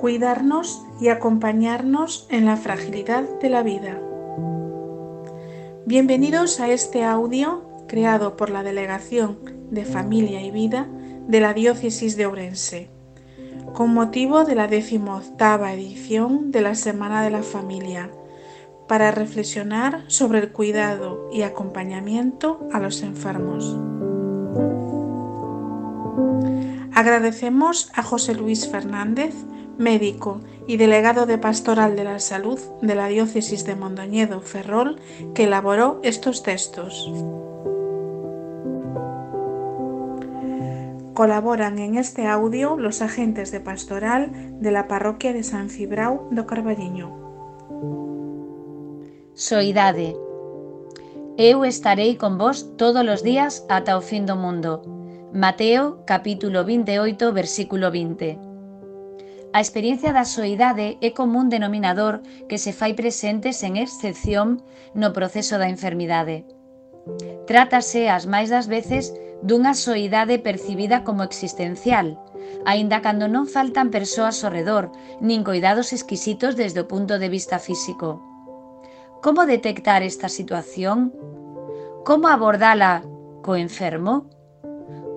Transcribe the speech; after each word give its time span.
cuidarnos 0.00 0.82
y 0.98 1.08
acompañarnos 1.08 2.26
en 2.30 2.46
la 2.46 2.56
fragilidad 2.56 3.22
de 3.38 3.50
la 3.50 3.62
vida. 3.62 4.00
Bienvenidos 5.84 6.58
a 6.58 6.70
este 6.70 7.04
audio 7.04 7.62
creado 7.86 8.34
por 8.34 8.48
la 8.48 8.62
Delegación 8.62 9.40
de 9.70 9.84
Familia 9.84 10.40
y 10.40 10.50
Vida 10.50 10.88
de 11.28 11.40
la 11.40 11.52
Diócesis 11.52 12.16
de 12.16 12.24
Ourense, 12.24 12.88
con 13.74 13.92
motivo 13.92 14.44
de 14.44 14.54
la 14.54 14.68
decimoctava 14.68 15.74
edición 15.74 16.50
de 16.50 16.62
la 16.62 16.76
Semana 16.76 17.22
de 17.22 17.32
la 17.32 17.42
Familia, 17.42 18.10
para 18.88 19.10
reflexionar 19.10 20.04
sobre 20.06 20.38
el 20.38 20.50
cuidado 20.50 21.28
y 21.30 21.42
acompañamiento 21.42 22.66
a 22.72 22.80
los 22.80 23.02
enfermos. 23.02 23.76
Agradecemos 27.00 27.90
a 27.94 28.02
José 28.02 28.34
Luis 28.34 28.68
Fernández, 28.68 29.34
médico 29.78 30.42
y 30.66 30.76
delegado 30.76 31.24
de 31.24 31.38
Pastoral 31.38 31.96
de 31.96 32.04
la 32.04 32.18
Salud 32.18 32.60
de 32.82 32.94
la 32.94 33.06
Diócesis 33.08 33.64
de 33.64 33.74
Mondoñedo 33.74 34.42
Ferrol, 34.42 35.00
que 35.34 35.44
elaboró 35.44 35.98
estos 36.02 36.42
textos. 36.42 37.10
Colaboran 41.14 41.78
en 41.78 41.96
este 41.96 42.26
audio 42.26 42.76
los 42.76 43.00
agentes 43.00 43.50
de 43.50 43.60
pastoral 43.60 44.60
de 44.60 44.70
la 44.70 44.86
parroquia 44.86 45.32
de 45.32 45.42
San 45.42 45.70
Cibrao 45.70 46.28
do 46.30 46.44
Carballiño. 46.44 47.08
Soidade. 49.32 50.14
Eu 51.38 51.64
estarei 51.64 52.20
con 52.20 52.36
vos 52.36 52.76
todos 52.76 53.08
os 53.08 53.24
días 53.24 53.64
ata 53.72 53.96
o 53.96 54.04
fin 54.04 54.28
do 54.28 54.36
mundo. 54.36 54.99
Mateo 55.32 56.02
capítulo 56.06 56.64
28 56.64 57.32
versículo 57.32 57.92
20. 57.92 58.36
A 59.52 59.60
experiencia 59.62 60.10
da 60.10 60.26
soidade 60.26 60.98
é 60.98 61.14
común 61.14 61.46
denominador 61.46 62.18
que 62.50 62.58
se 62.58 62.74
fai 62.74 62.98
presente 62.98 63.54
sen 63.54 63.78
excepción 63.78 64.58
no 64.90 65.14
proceso 65.14 65.54
da 65.54 65.70
enfermidade. 65.70 66.42
Trátase 67.46 68.10
as 68.10 68.26
máis 68.26 68.50
das 68.50 68.66
veces 68.66 69.14
dunha 69.46 69.78
soidade 69.78 70.42
percibida 70.42 71.06
como 71.06 71.22
existencial, 71.22 72.18
aínda 72.66 72.98
cando 72.98 73.30
non 73.30 73.46
faltan 73.46 73.94
persoas 73.94 74.42
ao 74.42 74.50
redor, 74.50 74.90
nin 75.22 75.46
coidados 75.46 75.94
exquisitos 75.94 76.58
desde 76.58 76.82
o 76.82 76.90
punto 76.90 77.22
de 77.22 77.30
vista 77.30 77.62
físico. 77.62 78.18
Como 79.22 79.46
detectar 79.46 80.02
esta 80.02 80.26
situación? 80.26 81.14
Como 82.02 82.26
abordala 82.26 83.06
co 83.46 83.54
enfermo? 83.54 84.39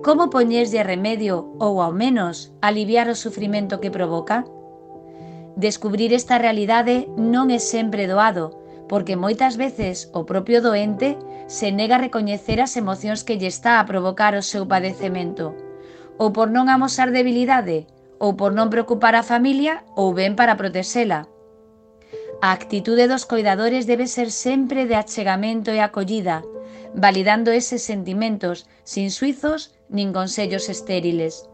Como 0.04 0.28
poñerlle 0.28 0.84
remedio 0.84 1.56
ou, 1.56 1.80
ao 1.80 1.88
menos, 1.88 2.52
aliviar 2.60 3.08
o 3.08 3.16
sufrimento 3.16 3.80
que 3.80 3.88
provoca? 3.88 4.44
Descubrir 5.56 6.12
esta 6.12 6.36
realidade 6.36 7.08
non 7.16 7.48
é 7.48 7.56
sempre 7.56 8.04
doado, 8.04 8.52
porque 8.84 9.16
moitas 9.16 9.56
veces 9.56 10.12
o 10.12 10.28
propio 10.28 10.60
doente 10.60 11.16
se 11.48 11.72
nega 11.72 11.96
a 11.96 12.04
recoñecer 12.04 12.60
as 12.60 12.76
emocións 12.76 13.24
que 13.24 13.40
lle 13.40 13.48
está 13.48 13.80
a 13.80 13.88
provocar 13.88 14.36
o 14.36 14.44
seu 14.44 14.68
padecemento, 14.68 15.56
ou 16.20 16.36
por 16.36 16.52
non 16.52 16.68
amosar 16.68 17.08
debilidade, 17.08 17.88
ou 18.20 18.36
por 18.36 18.52
non 18.52 18.68
preocupar 18.68 19.16
a 19.16 19.24
familia, 19.24 19.88
ou 19.96 20.12
ben 20.12 20.36
para 20.36 20.60
protexela. 20.60 21.32
A 22.44 22.52
actitude 22.52 23.08
dos 23.08 23.24
coidadores 23.24 23.88
debe 23.88 24.04
ser 24.04 24.28
sempre 24.28 24.84
de 24.84 25.00
achegamento 25.00 25.72
e 25.72 25.80
acollida, 25.80 26.44
validando 26.94 27.50
eses 27.50 27.82
sentimentos 27.82 28.66
sin 28.84 29.10
suizos 29.10 29.74
nin 29.90 30.14
consellos 30.14 30.70
estériles. 30.70 31.50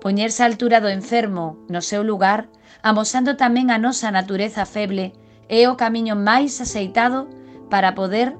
Poñerse 0.00 0.44
á 0.44 0.46
altura 0.46 0.84
do 0.84 0.92
enfermo, 0.92 1.56
no 1.72 1.80
seu 1.80 2.04
lugar, 2.04 2.52
amosando 2.84 3.40
tamén 3.40 3.72
a 3.72 3.80
nosa 3.80 4.12
natureza 4.12 4.68
feble, 4.68 5.16
é 5.48 5.64
o 5.72 5.78
camiño 5.80 6.14
máis 6.14 6.60
aceitado 6.60 7.28
para 7.72 7.96
poder 7.96 8.36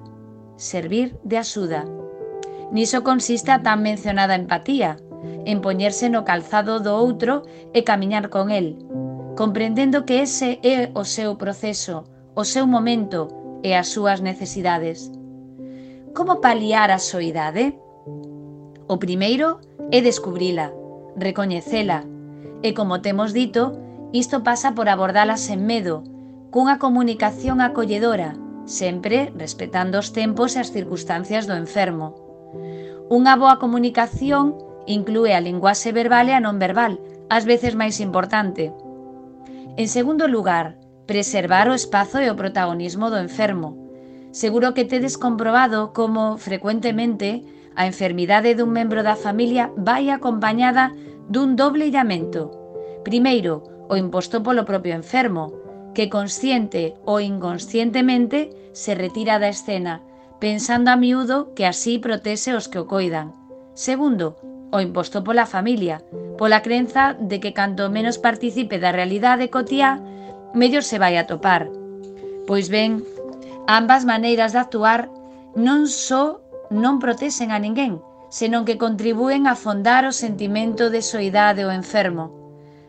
servir 0.61 1.17
de 1.25 1.41
axuda. 1.41 1.89
Niso 2.73 3.01
consiste 3.05 3.51
a 3.53 3.65
tan 3.65 3.81
mencionada 3.81 4.37
empatía, 4.37 5.01
en 5.49 5.61
poñerse 5.65 6.13
no 6.13 6.25
calzado 6.29 6.81
do 6.81 6.93
outro 6.99 7.47
e 7.73 7.85
camiñar 7.89 8.29
con 8.29 8.53
el, 8.53 8.77
comprendendo 9.37 10.05
que 10.05 10.21
ese 10.21 10.61
é 10.61 10.93
o 10.93 11.05
seu 11.09 11.41
proceso, 11.41 12.05
o 12.37 12.45
seu 12.45 12.67
momento 12.69 13.33
e 13.65 13.73
as 13.73 13.89
súas 13.89 14.21
necesidades. 14.21 15.22
Como 16.15 16.43
paliar 16.43 16.91
a 16.91 17.01
soidade? 17.01 17.73
O 18.87 19.01
primeiro 19.01 19.65
é 19.89 20.05
descubrila, 20.05 20.69
recoñecela, 21.17 22.05
e 22.61 22.77
como 22.77 23.01
temos 23.01 23.33
dito, 23.33 23.73
isto 24.13 24.45
pasa 24.45 24.77
por 24.77 24.93
abordala 24.93 25.41
sen 25.41 25.65
medo, 25.65 26.05
cunha 26.53 26.77
comunicación 26.77 27.65
acolledora, 27.65 28.37
sempre 28.69 29.33
respetando 29.33 29.97
os 29.97 30.13
tempos 30.13 30.53
e 30.53 30.61
as 30.61 30.69
circunstancias 30.69 31.49
do 31.49 31.57
enfermo. 31.57 32.13
Unha 33.09 33.33
boa 33.41 33.57
comunicación 33.57 34.61
inclúe 34.85 35.33
a 35.33 35.41
linguaxe 35.41 35.97
verbal 35.97 36.29
e 36.29 36.37
a 36.37 36.45
non 36.45 36.61
verbal, 36.61 37.01
ás 37.33 37.49
veces 37.49 37.73
máis 37.73 38.05
importante. 38.05 38.69
En 39.81 39.89
segundo 39.89 40.29
lugar, 40.29 40.77
preservar 41.09 41.73
o 41.73 41.75
espazo 41.75 42.21
e 42.21 42.29
o 42.29 42.37
protagonismo 42.37 43.09
do 43.09 43.17
enfermo. 43.17 43.82
Seguro 44.33 44.73
que 44.73 44.89
tedes 44.89 45.19
comprobado 45.21 45.93
como 45.93 46.39
frecuentemente 46.39 47.45
a 47.77 47.85
enfermidade 47.85 48.57
dun 48.57 48.73
membro 48.73 49.05
da 49.05 49.17
familia 49.17 49.69
vai 49.77 50.09
acompañada 50.09 50.97
dun 51.29 51.53
doble 51.57 51.93
illamento. 51.93 52.49
Primeiro, 53.05 53.87
o 53.93 53.95
imposto 54.01 54.41
polo 54.41 54.65
propio 54.65 54.97
enfermo, 54.97 55.53
que 55.93 56.09
consciente 56.09 56.97
ou 57.05 57.21
inconscientemente 57.21 58.49
se 58.73 58.97
retira 58.97 59.37
da 59.37 59.53
escena, 59.53 60.01
pensando 60.41 60.89
a 60.89 60.97
miúdo 60.97 61.53
que 61.53 61.69
así 61.69 62.01
protese 62.01 62.57
os 62.57 62.73
que 62.73 62.81
o 62.81 62.89
coidan. 62.89 63.37
Segundo, 63.77 64.41
o 64.73 64.81
imposto 64.81 65.21
pola 65.21 65.45
familia, 65.45 66.01
pola 66.41 66.65
crenza 66.65 67.13
de 67.21 67.37
que 67.37 67.53
canto 67.53 67.93
menos 67.93 68.17
participe 68.17 68.81
da 68.81 68.97
realidade 68.97 69.53
cotía, 69.53 70.01
mellor 70.57 70.89
se 70.89 70.97
vai 70.97 71.21
a 71.21 71.29
topar. 71.29 71.69
Pois 72.49 72.73
ben, 72.73 73.05
Ambas 73.67 74.05
maneiras 74.05 74.53
de 74.53 74.59
actuar 74.59 75.11
non 75.55 75.87
só 75.87 76.43
non 76.73 76.99
protexen 76.99 77.55
a 77.55 77.63
ninguén, 77.63 78.03
senón 78.33 78.65
que 78.65 78.81
contribúen 78.81 79.47
a 79.47 79.55
fondar 79.55 80.03
o 80.09 80.13
sentimento 80.13 80.89
de 80.89 81.05
soidade 81.05 81.63
ao 81.63 81.71
enfermo. 81.71 82.33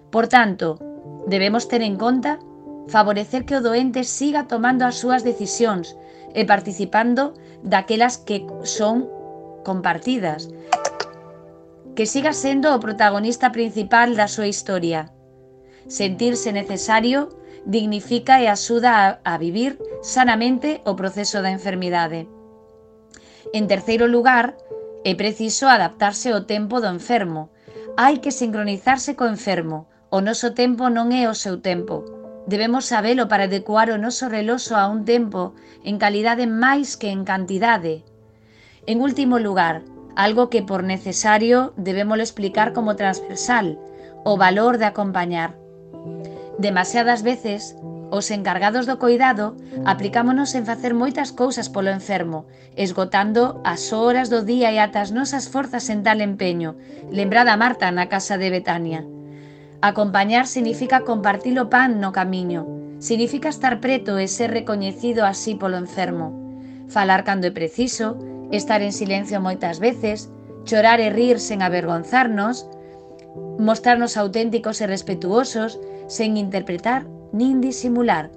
Por 0.09 0.25
tanto, 0.31 0.79
debemos 1.27 1.67
ter 1.67 1.83
en 1.83 1.99
conta 1.99 2.39
favorecer 2.87 3.45
que 3.45 3.55
o 3.55 3.61
doente 3.61 4.03
siga 4.03 4.47
tomando 4.47 4.87
as 4.87 4.97
súas 4.97 5.21
decisións 5.21 5.93
e 6.33 6.47
participando 6.47 7.37
daquelas 7.61 8.17
que 8.17 8.41
son 8.63 9.07
compartidas, 9.67 10.49
que 11.95 12.09
siga 12.09 12.33
sendo 12.33 12.73
o 12.73 12.81
protagonista 12.81 13.53
principal 13.53 14.17
da 14.17 14.25
súa 14.25 14.49
historia. 14.49 15.13
Sentirse 15.85 16.49
necesario 16.49 17.29
dignifica 17.65 18.41
e 18.41 18.47
axuda 18.47 19.19
a, 19.23 19.33
a 19.33 19.37
vivir 19.37 19.79
sanamente 20.01 20.81
o 20.85 20.95
proceso 20.95 21.41
da 21.41 21.51
enfermidade. 21.51 22.27
En 23.53 23.67
terceiro 23.67 24.07
lugar, 24.07 24.55
é 25.03 25.15
preciso 25.15 25.67
adaptarse 25.67 26.31
ao 26.31 26.47
tempo 26.47 26.79
do 26.79 26.87
enfermo. 26.87 27.51
Hai 27.95 28.19
que 28.23 28.31
sincronizarse 28.31 29.15
co 29.15 29.27
enfermo. 29.27 29.87
O 30.09 30.21
noso 30.21 30.53
tempo 30.53 30.87
non 30.87 31.11
é 31.11 31.27
o 31.27 31.35
seu 31.35 31.59
tempo. 31.59 32.03
Debemos 32.47 32.91
sabelo 32.91 33.27
para 33.31 33.47
adecuar 33.47 33.87
o 33.91 33.97
noso 33.99 34.27
reloxo 34.27 34.75
a 34.75 34.87
un 34.91 35.07
tempo 35.07 35.55
en 35.83 35.95
calidade 35.99 36.45
máis 36.47 36.99
que 36.99 37.07
en 37.11 37.23
cantidade. 37.23 38.03
En 38.85 38.99
último 38.99 39.39
lugar, 39.39 39.83
algo 40.15 40.51
que 40.51 40.61
por 40.61 40.83
necesario 40.83 41.71
debemos 41.79 42.19
explicar 42.19 42.75
como 42.75 42.95
transversal, 42.99 43.79
o 44.23 44.35
valor 44.37 44.77
de 44.77 44.85
acompañar. 44.85 45.62
Demasiadas 46.57 47.23
veces, 47.23 47.75
os 48.13 48.29
encargados 48.29 48.85
do 48.85 49.01
coidado, 49.01 49.57
aplicámonos 49.89 50.53
en 50.53 50.69
facer 50.69 50.93
moitas 50.93 51.33
cousas 51.33 51.65
polo 51.73 51.89
enfermo, 51.89 52.45
esgotando 52.77 53.57
as 53.65 53.89
horas 53.89 54.29
do 54.29 54.45
día 54.45 54.69
e 54.69 54.77
ata 54.77 55.01
as 55.01 55.09
nosas 55.09 55.49
forzas 55.49 55.89
en 55.89 56.05
tal 56.05 56.21
empeño, 56.21 56.77
lembrada 57.09 57.57
Marta 57.57 57.89
na 57.89 58.05
casa 58.13 58.37
de 58.37 58.53
Betania. 58.53 59.01
Acompañar 59.81 60.45
significa 60.45 61.01
compartir 61.01 61.57
o 61.57 61.73
pan 61.73 61.97
no 61.97 62.13
camiño, 62.13 62.69
significa 63.01 63.49
estar 63.49 63.81
preto 63.81 64.21
e 64.21 64.29
ser 64.29 64.53
recoñecido 64.53 65.25
así 65.25 65.57
polo 65.57 65.81
enfermo. 65.81 66.37
Falar 66.93 67.25
cando 67.25 67.49
é 67.49 67.51
preciso, 67.51 68.21
estar 68.53 68.85
en 68.85 68.93
silencio 68.93 69.41
moitas 69.41 69.81
veces, 69.81 70.29
chorar 70.69 71.01
e 71.01 71.09
rir 71.09 71.41
sen 71.41 71.65
avergonzarnos, 71.65 72.69
mostrarnos 73.59 74.17
auténticos 74.17 74.81
e 74.81 74.87
respetuosos 74.87 75.79
sen 76.07 76.37
interpretar 76.37 77.07
nin 77.33 77.61
disimular. 77.61 78.29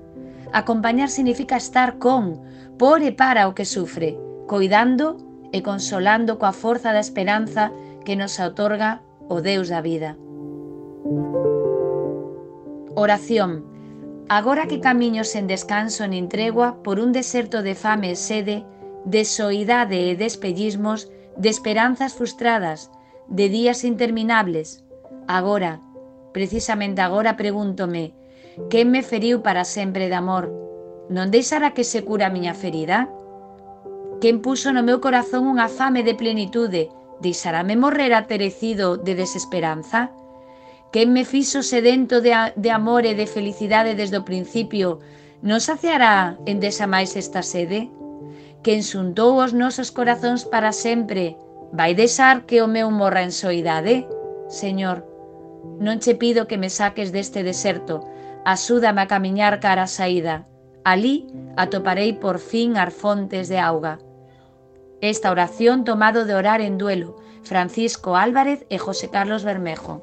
Acompañar 0.53 1.11
significa 1.11 1.57
estar 1.57 1.99
con, 1.99 2.41
por 2.79 3.03
e 3.03 3.13
para 3.13 3.49
o 3.49 3.55
que 3.55 3.69
sufre, 3.69 4.17
coidando 4.47 5.21
e 5.53 5.61
consolando 5.61 6.39
coa 6.41 6.53
forza 6.53 6.93
da 6.93 7.03
esperanza 7.03 7.73
que 8.05 8.17
nos 8.17 8.39
otorga 8.41 9.03
o 9.29 9.43
Deus 9.43 9.69
da 9.69 9.81
vida. 9.83 10.17
Oración. 12.95 13.67
Agora 14.29 14.67
que 14.67 14.81
camiño 14.81 15.23
sen 15.23 15.47
descanso 15.47 16.09
nin 16.09 16.27
tregua 16.33 16.83
por 16.83 16.99
un 16.99 17.13
deserto 17.13 17.63
de 17.63 17.75
fame 17.77 18.11
e 18.15 18.19
sede, 18.19 18.65
de 19.05 19.23
soidade 19.23 20.11
e 20.11 20.19
despellismos, 20.19 21.13
de 21.37 21.49
esperanzas 21.53 22.17
frustradas, 22.17 22.91
de 23.29 23.47
días 23.53 23.85
interminables, 23.85 24.86
Agora, 25.27 25.83
precisamente 26.33 27.03
agora 27.03 27.37
pregúntome, 27.37 28.15
quen 28.71 28.91
me 28.95 29.03
feriu 29.03 29.43
para 29.43 29.67
sempre 29.67 30.07
de 30.07 30.15
amor? 30.15 30.53
Non 31.11 31.31
deixará 31.35 31.75
que 31.75 31.83
se 31.83 32.07
cura 32.07 32.31
a 32.31 32.35
miña 32.35 32.55
ferida? 32.55 33.11
Quen 34.23 34.41
puso 34.41 34.71
no 34.71 34.87
meu 34.87 35.03
corazón 35.03 35.51
unha 35.51 35.67
fame 35.67 36.07
de 36.07 36.15
plenitude? 36.15 36.89
Deixarame 37.19 37.75
morrer 37.75 38.15
aterecido 38.15 38.97
de 38.97 39.19
desesperanza? 39.19 40.15
Quen 40.95 41.11
me 41.11 41.27
fixo 41.27 41.67
sedento 41.67 42.23
de, 42.23 42.33
de 42.55 42.71
amor 42.71 43.03
e 43.05 43.19
de 43.19 43.27
felicidade 43.27 43.99
desde 43.99 44.23
o 44.23 44.27
principio? 44.27 45.03
Non 45.43 45.59
saciará 45.59 46.39
en 46.47 46.63
desa 46.63 46.87
máis 46.87 47.19
esta 47.19 47.43
sede? 47.43 47.91
Quen 48.63 48.87
xuntou 48.87 49.43
os 49.43 49.53
nosos 49.53 49.91
corazóns 49.91 50.47
para 50.47 50.71
sempre? 50.71 51.35
Vai 51.75 51.93
deixar 51.99 52.47
que 52.47 52.63
o 52.63 52.71
meu 52.71 52.89
morra 52.95 53.27
en 53.27 53.35
soidade? 53.35 54.07
Señor, 54.49 55.16
Non 55.79 55.99
che 55.99 56.15
pido 56.15 56.47
que 56.49 56.59
me 56.59 56.71
saques 56.71 57.13
deste 57.13 57.43
deserto, 57.43 58.05
asúdame 58.45 59.01
a 59.03 59.07
camiñar 59.07 59.61
cara 59.61 59.85
a 59.85 59.93
saída. 59.99 60.47
Alí 60.85 61.27
atoparei 61.57 62.13
por 62.15 62.39
fin 62.39 62.77
as 62.77 62.95
fontes 62.95 63.49
de 63.49 63.59
auga. 63.59 63.99
Esta 65.01 65.31
oración 65.31 65.85
tomado 65.85 66.25
de 66.25 66.35
orar 66.35 66.61
en 66.61 66.79
duelo, 66.79 67.17
Francisco 67.43 68.17
Álvarez 68.17 68.65
e 68.71 68.79
José 68.79 69.11
Carlos 69.11 69.45
Bermejo. 69.45 70.03